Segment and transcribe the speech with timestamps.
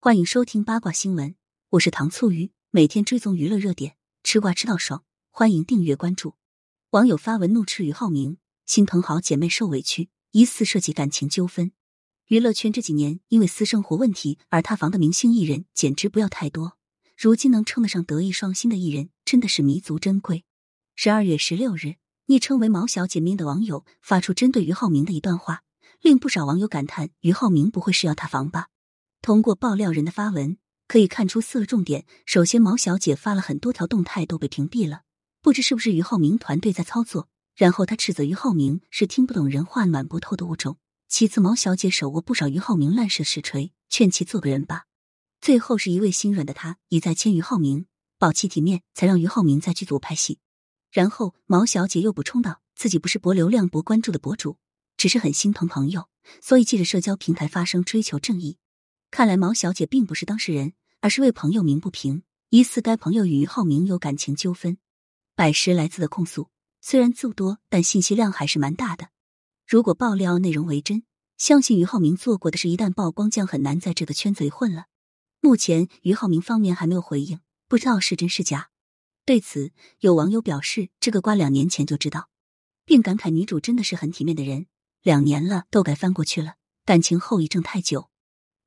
[0.00, 1.34] 欢迎收听八卦新闻，
[1.70, 6.36] 我是糖醋鱼，每天追踪娱乐热点，吃瓜吃到爽，欢迎订阅关注。
[6.90, 11.72] 网友发文怒斥俞灏明，心疼好姐妹受委屈，疑似涉及感情纠纷。
[12.28, 16.78] 娱乐圈这几年因为私生活问题而塌房的明星艺人简直不要太多，
[17.16, 20.44] 如今能称得上德艺双馨的艺人，真的是弥足珍贵。
[20.94, 21.96] 十二月十六日，
[22.26, 25.64] 昵称为毛小姐命的网友发出针对俞灏明的一段话，
[26.00, 28.68] 令不少网友感叹：俞灏明不会是要塌房吧？
[29.20, 30.56] 通过爆料人的发文，
[30.86, 32.06] 可以看出四个重点。
[32.24, 35.02] 首先，毛小姐发了很多条动态都被屏蔽了，
[35.42, 37.28] 不知是不是俞灏明团队在操作。
[37.54, 40.78] 然后，他斥责俞灏明是听不懂人话、暖不透的物种。
[41.08, 44.84] 其次，毛小姐手握不少俞灏明烂事实锤，劝其做个人吧。
[45.40, 47.86] 最后，是一位心软的他一再签俞灏明，
[48.18, 50.38] 保其体面，才让俞灏明在剧组拍戏。
[50.92, 54.58] 然后，毛小姐又补充道，自己不是博流量、博关注的博主，
[54.96, 56.08] 只是很心疼朋友，
[56.40, 58.58] 所以借着社交平台发声，追求正义。
[59.10, 64.78] 看来毛小姐并不是当事人，而是为朋友鸣不平，疑似该朋友与俞灏明有感情纠纷。
[65.34, 66.50] 百十来字的控诉，
[66.80, 69.08] 虽然字多，但信息量还是蛮大的。
[69.66, 71.04] 如果爆料内容为真，
[71.36, 74.86] 相信俞灏明做过的事一旦曝光，将很难在这个圈子里混了。
[75.40, 78.70] 目前俞灏明方面还没有回应，不知道是真是假。
[79.24, 82.28] 对此，有网友表示，这个瓜两年前就知道，
[82.84, 84.66] 并感慨女主真的是很体面的人，
[85.02, 88.10] 两年了都该翻过去了，感情后遗症太久。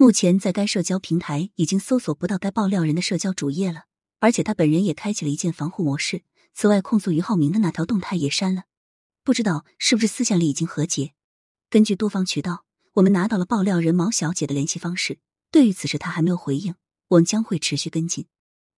[0.00, 3.84] 目前在该社交平台已经搜索不到该爆料人的社交主页了，
[4.18, 6.22] 而且他本人也开启了一键防护模式。
[6.54, 8.62] 此外，控诉俞灏明的那条动态也删了，
[9.22, 11.12] 不知道是不是私下里已经和解。
[11.68, 15.18] 根据多方渠道，我们拿到了爆料人毛小姐的联系方式。
[15.50, 16.76] 对于此事，她还没有回应，
[17.08, 18.24] 我们将会持续跟进。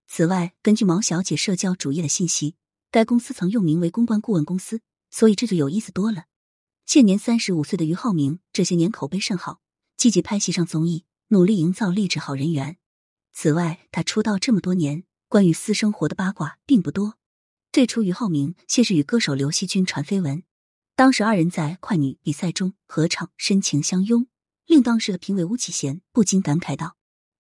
[0.09, 2.57] 此外，根据毛小姐社交主页的信息，
[2.91, 4.81] 该公司曾用名为公关顾问公司，
[5.13, 6.25] 所以这就有意思多了。
[6.85, 9.61] 现年三十五岁的俞灏明，这些年口碑甚好，
[9.97, 11.05] 积极拍戏上综艺。
[11.33, 12.77] 努力营造励志好人缘。
[13.33, 17.15] 此外，他出道这么多年，关于私生活的八卦并不多。
[17.73, 20.43] 最初，俞灏明先是与歌手刘惜君传绯闻，
[20.95, 24.27] 当时二人在快女比赛中合唱，深情相拥，
[24.67, 26.99] 令当时的评委巫启贤不禁感慨道：“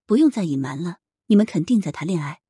[0.08, 2.40] 不用再隐瞒了，你们肯定在谈恋爱。”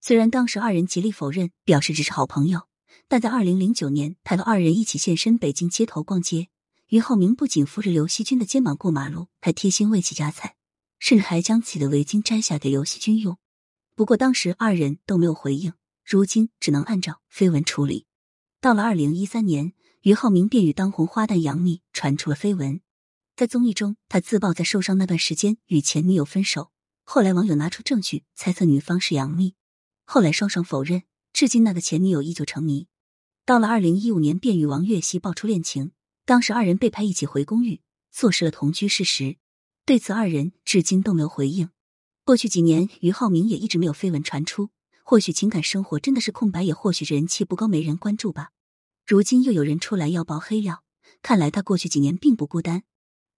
[0.00, 2.68] 虽然当时二人极力否认，表示只是好朋友，
[3.06, 6.48] 但在二零零九年，他和二人一起现身北京街头逛街，
[6.88, 10.55] 俞灏明不仅扶着刘惜君的肩膀过马路，还贴心为其夹菜。
[10.98, 13.38] 甚至还将自己的围巾摘下给刘惜君用，
[13.94, 15.72] 不过当时二人都没有回应，
[16.04, 18.06] 如今只能按照绯闻处理。
[18.60, 22.80] 到了二零一三年，俞灏明便与当红花旦杨幂传出了绯闻，
[23.36, 26.70] 在综艺中，他自曝在受伤那段时间与前女友分手，
[27.04, 29.54] 后来网友拿出证据猜测女方是杨幂，
[30.04, 31.02] 后来双双否认，
[31.32, 32.88] 至今那个前女友依旧成谜。
[33.44, 35.92] 到了二零一五年，便与王栎鑫爆出恋情，
[36.24, 37.80] 当时二人被拍一起回公寓，
[38.10, 39.36] 坐实了同居事实。
[39.86, 41.70] 对此，二人至今都没有回应。
[42.24, 44.70] 过去几年，俞灏明也一直没有绯闻传出。
[45.04, 48.50] 或许情感生活真的是空白，也或许人气不高，没人关注吧。
[49.06, 50.82] 如今又有人出来要爆黑料，
[51.22, 52.82] 看来他过去几年并不孤单。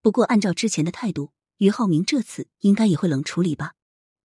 [0.01, 3.75] 不过，按照之前的态度，俞灏明这次应该也会冷处理吧。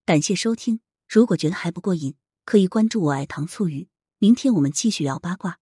[0.06, 0.80] 感谢收听，
[1.10, 3.90] 如果觉得还不过瘾，可以关注我爱糖醋鱼。
[4.20, 5.60] 明天我们继续聊八卦。